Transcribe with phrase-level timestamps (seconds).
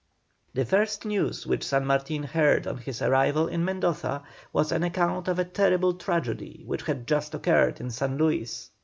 [0.55, 5.27] The first news which San Martin heard on his arrival in Mendoza was an account
[5.27, 8.71] of a terrible tragedy which had just occurred in San Luis.